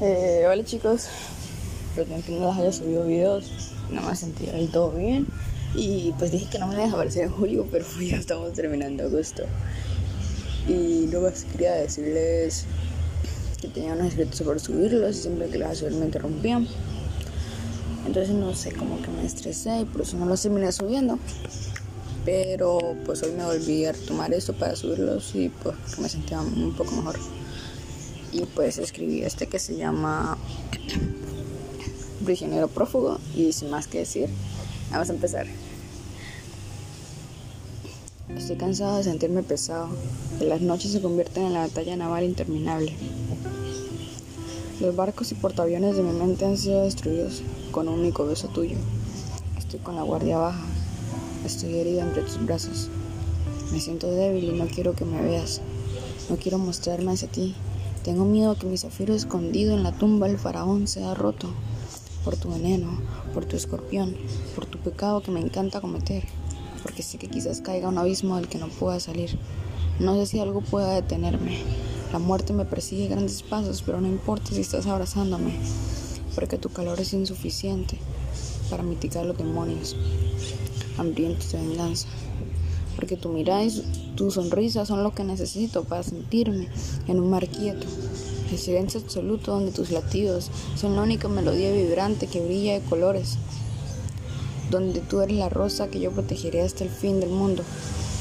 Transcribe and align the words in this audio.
Eh, 0.00 0.46
hola 0.48 0.64
chicos, 0.64 1.08
perdón 1.96 2.22
que 2.22 2.30
no 2.30 2.50
les 2.50 2.58
haya 2.58 2.72
subido 2.72 3.04
videos, 3.04 3.72
no 3.90 4.00
me 4.00 4.14
sentía 4.14 4.52
del 4.52 4.70
todo 4.70 4.92
bien 4.92 5.26
y 5.74 6.14
pues 6.20 6.30
dije 6.30 6.46
que 6.48 6.60
no 6.60 6.68
me 6.68 6.74
iba 6.74 6.82
a 6.82 6.86
desaparecer 6.86 7.24
en 7.24 7.32
julio, 7.32 7.66
pero 7.68 7.84
ya 8.00 8.16
estamos 8.16 8.52
terminando 8.52 9.02
agosto. 9.02 9.42
Y 10.68 11.08
no 11.10 11.22
más 11.22 11.44
quería 11.50 11.72
decirles 11.72 12.66
que 13.60 13.66
tenía 13.66 13.94
unos 13.94 14.08
escritos 14.08 14.40
por 14.42 14.60
subirlos 14.60 15.16
y 15.16 15.22
siempre 15.22 15.48
que 15.48 15.58
los 15.58 15.78
subir 15.78 15.94
me 15.94 16.06
interrumpían. 16.06 16.68
Entonces 18.06 18.36
no 18.36 18.54
sé, 18.54 18.70
como 18.70 19.02
que 19.02 19.08
me 19.08 19.26
estresé 19.26 19.80
y 19.80 19.84
por 19.84 20.02
eso 20.02 20.16
no 20.16 20.26
los 20.26 20.40
terminé 20.40 20.70
subiendo. 20.70 21.18
Pero 22.24 22.78
pues 23.04 23.20
hoy 23.24 23.32
me 23.32 23.44
volví 23.44 23.84
a 23.84 23.90
retomar 23.90 24.32
esto 24.32 24.52
para 24.52 24.76
subirlos 24.76 25.34
y 25.34 25.48
pues 25.48 25.98
me 25.98 26.08
sentía 26.08 26.40
un 26.40 26.72
poco 26.76 26.92
mejor 26.92 27.18
y 28.32 28.44
pues 28.46 28.78
escribí 28.78 29.22
este 29.22 29.46
que 29.46 29.58
se 29.58 29.76
llama 29.76 30.36
Prisionero 32.24 32.68
Prófugo 32.68 33.18
y 33.34 33.52
sin 33.52 33.70
más 33.70 33.86
que 33.86 33.98
decir, 33.98 34.28
vamos 34.90 35.08
a 35.10 35.12
empezar. 35.12 35.46
Estoy 38.36 38.56
cansado 38.56 38.98
de 38.98 39.04
sentirme 39.04 39.42
pesado, 39.42 39.88
las 40.40 40.60
noches 40.60 40.92
se 40.92 41.00
convierten 41.00 41.44
en 41.44 41.54
la 41.54 41.60
batalla 41.60 41.96
naval 41.96 42.24
interminable. 42.24 42.92
Los 44.80 44.94
barcos 44.94 45.32
y 45.32 45.34
portaaviones 45.34 45.96
de 45.96 46.02
mi 46.02 46.12
mente 46.12 46.44
han 46.44 46.56
sido 46.56 46.84
destruidos 46.84 47.42
con 47.72 47.88
un 47.88 48.00
único 48.00 48.26
beso 48.26 48.48
tuyo. 48.48 48.76
Estoy 49.58 49.80
con 49.80 49.96
la 49.96 50.02
guardia 50.02 50.38
baja, 50.38 50.64
estoy 51.44 51.74
herido 51.78 52.02
entre 52.02 52.22
tus 52.22 52.44
brazos. 52.44 52.88
Me 53.72 53.80
siento 53.80 54.10
débil 54.10 54.44
y 54.44 54.52
no 54.52 54.66
quiero 54.66 54.94
que 54.94 55.04
me 55.04 55.20
veas. 55.20 55.60
No 56.30 56.36
quiero 56.36 56.58
mostrarme 56.58 57.12
hacia 57.12 57.28
ti, 57.28 57.54
tengo 58.08 58.24
miedo 58.24 58.54
que 58.54 58.66
mi 58.66 58.78
zafiro 58.78 59.14
escondido 59.14 59.74
en 59.74 59.82
la 59.82 59.92
tumba 59.92 60.28
del 60.28 60.38
faraón 60.38 60.88
sea 60.88 61.12
roto 61.12 61.50
por 62.24 62.36
tu 62.36 62.48
veneno, 62.48 62.88
por 63.34 63.44
tu 63.44 63.54
escorpión, 63.54 64.16
por 64.54 64.64
tu 64.64 64.78
pecado 64.78 65.22
que 65.22 65.30
me 65.30 65.40
encanta 65.40 65.82
cometer, 65.82 66.24
porque 66.82 67.02
sé 67.02 67.18
que 67.18 67.28
quizás 67.28 67.60
caiga 67.60 67.90
un 67.90 67.98
abismo 67.98 68.36
del 68.36 68.48
que 68.48 68.56
no 68.56 68.68
pueda 68.68 68.98
salir. 68.98 69.38
No 70.00 70.14
sé 70.14 70.24
si 70.24 70.40
algo 70.40 70.62
pueda 70.62 70.94
detenerme. 70.94 71.58
La 72.10 72.18
muerte 72.18 72.54
me 72.54 72.64
persigue 72.64 73.08
grandes 73.08 73.42
pasos, 73.42 73.82
pero 73.84 74.00
no 74.00 74.08
importa 74.08 74.52
si 74.54 74.62
estás 74.62 74.86
abrazándome, 74.86 75.52
porque 76.34 76.56
tu 76.56 76.70
calor 76.70 76.98
es 77.00 77.12
insuficiente 77.12 77.98
para 78.70 78.84
mitigar 78.84 79.26
los 79.26 79.36
demonios 79.36 79.96
hambrientos 80.96 81.52
de 81.52 81.58
venganza 81.58 82.08
porque 82.98 83.16
tu 83.16 83.28
mirada 83.28 83.62
y 83.62 83.70
tu 84.16 84.32
sonrisa 84.32 84.84
son 84.84 85.04
lo 85.04 85.14
que 85.14 85.22
necesito 85.22 85.84
para 85.84 86.02
sentirme 86.02 86.66
en 87.06 87.20
un 87.20 87.30
mar 87.30 87.46
quieto. 87.46 87.86
El 88.50 88.58
silencio 88.58 88.98
absoluto 88.98 89.52
donde 89.52 89.70
tus 89.70 89.92
latidos 89.92 90.50
son 90.74 90.96
la 90.96 91.02
única 91.02 91.28
melodía 91.28 91.70
vibrante 91.70 92.26
que 92.26 92.40
brilla 92.40 92.72
de 92.72 92.80
colores. 92.80 93.36
Donde 94.72 94.98
tú 94.98 95.20
eres 95.20 95.36
la 95.36 95.48
rosa 95.48 95.86
que 95.86 96.00
yo 96.00 96.10
protegeré 96.10 96.62
hasta 96.62 96.82
el 96.82 96.90
fin 96.90 97.20
del 97.20 97.30
mundo. 97.30 97.62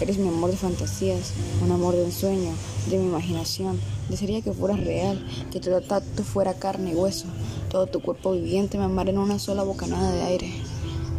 Eres 0.00 0.16
mi 0.16 0.28
amor 0.28 0.50
de 0.50 0.56
fantasías, 0.56 1.34
un 1.62 1.70
amor 1.70 1.94
de 1.94 2.06
ensueño, 2.06 2.52
de 2.88 2.96
mi 2.96 3.04
imaginación. 3.04 3.78
Desearía 4.08 4.40
que 4.40 4.54
fueras 4.54 4.80
real, 4.80 5.22
que 5.52 5.60
todo 5.60 5.82
tacto 5.82 6.24
fuera 6.24 6.54
carne 6.54 6.92
y 6.92 6.94
hueso, 6.94 7.26
todo 7.70 7.88
tu 7.88 8.00
cuerpo 8.00 8.32
viviente 8.32 8.78
me 8.78 8.84
amara 8.84 9.10
en 9.10 9.18
una 9.18 9.38
sola 9.38 9.64
bocanada 9.64 10.12
de 10.12 10.22
aire 10.22 10.71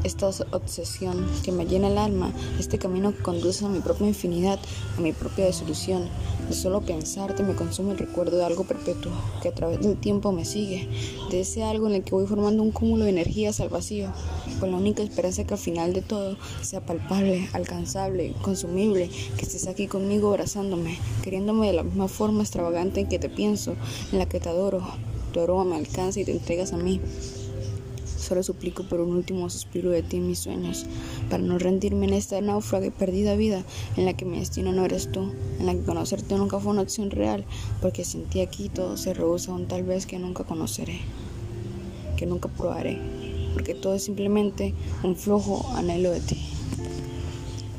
esta 0.04 0.28
obsesión 0.52 1.26
que 1.44 1.52
me 1.52 1.66
llena 1.66 1.88
el 1.88 1.98
alma, 1.98 2.32
este 2.60 2.78
camino 2.78 3.16
que 3.16 3.24
conduce 3.24 3.66
a 3.66 3.70
mi 3.70 3.80
propia 3.80 4.08
infinidad, 4.08 4.60
a 4.98 5.02
mi 5.02 5.12
propia 5.14 5.48
disolución. 5.48 6.10
De 6.48 6.56
solo 6.56 6.82
pensarte 6.82 7.42
me 7.42 7.56
consume 7.56 7.94
el 7.94 7.98
recuerdo 7.98 8.38
de 8.38 8.44
algo 8.44 8.66
perpetuo 8.66 9.12
que 9.42 9.48
a 9.48 9.54
través 9.54 9.80
del 9.80 9.98
tiempo 9.98 10.34
me 10.34 10.44
sigue, 10.44 10.90
de 11.32 11.42
ese 11.42 11.64
algo 11.64 11.88
en 11.88 11.96
el 11.96 12.04
que 12.04 12.16
voy 12.16 12.28
formando 12.28 12.64
un 12.64 12.72
cúmulo 12.72 13.06
de 13.06 13.12
energías 13.12 13.62
al 13.62 13.70
vacío, 13.70 14.12
con 14.60 14.72
la 14.72 14.78
única 14.78 15.04
esperanza 15.04 15.46
que 15.46 15.54
al 15.54 15.60
final 15.60 15.94
de 15.94 16.02
todo 16.02 16.38
sea 16.62 16.86
palpable, 16.86 17.48
alcanzable, 17.54 18.34
consumible, 18.42 19.10
que 19.38 19.46
estés 19.46 19.68
aquí 19.68 19.88
conmigo 19.88 20.30
abrazándome, 20.30 20.98
queriéndome 21.24 21.68
de 21.68 21.74
la 21.74 21.84
misma 21.84 22.10
forma 22.10 22.42
extravagante 22.42 23.00
en 23.00 23.08
que 23.08 23.20
te 23.20 23.30
pienso, 23.30 23.76
en 24.12 24.20
la 24.20 24.28
que 24.28 24.40
te 24.40 24.50
adoro. 24.50 24.82
Tu 25.32 25.40
aroma 25.40 25.64
me 25.64 25.76
alcanza 25.78 26.20
y 26.20 26.26
te 26.26 26.32
entregas 26.32 26.74
a 26.74 26.78
mí. 26.78 27.02
Solo 28.24 28.42
suplico 28.42 28.84
por 28.84 29.02
un 29.02 29.18
último 29.18 29.50
suspiro 29.50 29.90
de 29.90 30.02
ti 30.02 30.16
en 30.16 30.28
mis 30.28 30.40
sueños, 30.40 30.86
para 31.30 31.44
no 31.44 31.60
rendirme 31.60 32.06
en 32.06 32.14
esta 32.14 32.40
náufraga 32.40 32.86
y 32.86 32.90
perdida 32.90 33.36
vida 33.36 33.66
en 33.98 34.06
la 34.06 34.14
que 34.14 34.24
mi 34.24 34.40
destino 34.40 34.72
no 34.72 34.86
eres 34.86 35.12
tú, 35.12 35.34
en 35.60 35.66
la 35.66 35.74
que 35.74 35.84
conocerte 35.84 36.38
nunca 36.38 36.58
fue 36.58 36.72
una 36.72 36.84
opción 36.84 37.12
real, 37.12 37.44
porque 37.82 38.06
sin 38.06 38.24
ti 38.24 38.40
aquí 38.40 38.70
todo 38.70 38.96
se 38.96 39.14
rehúsa 39.14 39.52
un 39.52 39.68
tal 39.68 39.84
vez 39.84 40.06
que 40.06 40.20
nunca 40.20 40.46
conoceré, 40.46 41.02
que 42.16 42.26
nunca 42.26 42.48
probaré, 42.48 42.98
porque 43.54 43.76
todo 43.76 43.96
es 43.96 44.06
simplemente 44.06 44.74
un 45.04 45.18
flojo 45.18 45.70
anhelo 45.76 46.12
de 46.12 46.22
ti. 46.22 46.38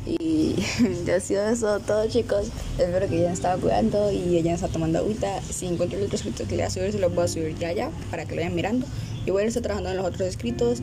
Y 0.06 0.56
ya 1.06 1.16
ha 1.16 1.20
sido 1.20 1.48
eso 1.48 1.80
todo 1.80 2.06
chicos. 2.06 2.48
Espero 2.78 3.08
que 3.08 3.22
ya 3.22 3.32
estaba 3.32 3.58
cuidando 3.58 4.12
y 4.12 4.42
ya 4.42 4.52
está 4.52 4.68
tomando 4.68 4.98
agüita. 4.98 5.40
Si 5.40 5.66
encuentro 5.66 5.98
el 5.98 6.04
otro 6.04 6.16
escrito 6.16 6.44
que 6.44 6.50
le 6.50 6.56
voy 6.56 6.66
a 6.66 6.70
subir, 6.70 6.92
se 6.92 6.98
lo 6.98 7.08
voy 7.08 7.24
a 7.24 7.28
subir 7.28 7.58
ya 7.58 7.72
ya 7.72 7.90
para 8.10 8.26
que 8.26 8.34
lo 8.34 8.42
vayan 8.42 8.54
mirando. 8.54 8.86
Yo 9.26 9.32
voy 9.32 9.44
a 9.44 9.46
estar 9.46 9.62
trabajando 9.62 9.90
en 9.90 9.96
los 9.96 10.06
otros 10.06 10.28
escritos 10.28 10.80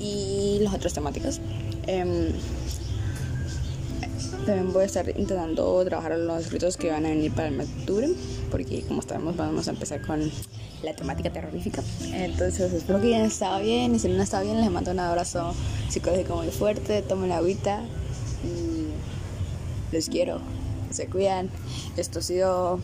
y 0.00 0.58
las 0.60 0.74
otras 0.74 0.94
temáticas. 0.94 1.40
Em, 1.86 2.32
también 4.46 4.72
voy 4.72 4.82
a 4.82 4.86
estar 4.86 5.08
intentando 5.08 5.84
trabajar 5.84 6.12
en 6.12 6.26
los 6.26 6.42
escritos 6.42 6.76
que 6.76 6.90
van 6.90 7.06
a 7.06 7.10
venir 7.10 7.32
para 7.32 7.48
el 7.48 7.54
mes 7.54 7.68
de 7.68 7.80
octubre, 7.80 8.08
porque 8.50 8.82
como 8.82 9.02
sabemos 9.02 9.36
vamos 9.36 9.68
a 9.68 9.70
empezar 9.70 10.04
con 10.04 10.30
la 10.82 10.94
temática 10.94 11.32
terrorífica. 11.32 11.82
Entonces 12.12 12.72
espero 12.72 13.00
que 13.00 13.08
hayan 13.14 13.26
estado 13.26 13.60
bien 13.60 13.94
y 13.94 13.98
si 13.98 14.08
no 14.08 14.22
está 14.22 14.42
bien 14.42 14.60
les 14.60 14.70
mando 14.70 14.90
un 14.90 14.98
abrazo 14.98 15.54
psicológico 15.88 16.36
muy 16.36 16.48
fuerte, 16.48 17.02
tomen 17.02 17.28
la 17.28 17.36
agüita 17.36 17.84
y 18.44 19.94
les 19.94 20.08
quiero, 20.08 20.40
se 20.90 21.06
cuidan. 21.06 21.48
Esto 21.96 22.18
ha 22.18 22.22
sido 22.22 22.80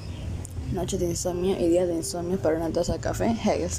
noche 0.72 0.98
de 0.98 1.06
insomnio 1.06 1.58
y 1.58 1.68
días 1.68 1.88
de 1.88 1.94
insomnio 1.94 2.38
para 2.38 2.56
una 2.56 2.70
taza 2.70 2.92
de 2.92 2.98
café 3.00 3.36
Hegel 3.44 3.70